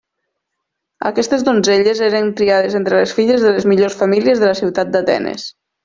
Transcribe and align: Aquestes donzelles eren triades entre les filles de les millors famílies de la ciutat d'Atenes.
Aquestes 1.09 1.43
donzelles 1.49 2.01
eren 2.09 2.33
triades 2.41 2.79
entre 2.81 3.03
les 3.03 3.15
filles 3.21 3.47
de 3.49 3.55
les 3.59 3.71
millors 3.75 4.03
famílies 4.05 4.43
de 4.45 4.51
la 4.53 4.61
ciutat 4.65 4.95
d'Atenes. 4.97 5.51